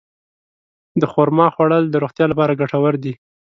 [1.01, 3.13] د خرما خوړل د روغتیا لپاره ګټور دي.